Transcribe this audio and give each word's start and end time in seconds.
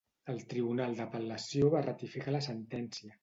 El 0.31 0.39
tribunal 0.53 0.95
d'apel·lació 0.99 1.69
va 1.75 1.83
ratificar 1.89 2.35
la 2.37 2.43
sentència. 2.49 3.19